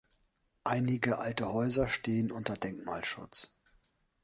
Einige 0.63 1.19
alte 1.19 1.53
Häuser 1.53 1.87
stehen 1.87 2.31
unter 2.31 2.55
Denkmalschutz. 2.57 3.53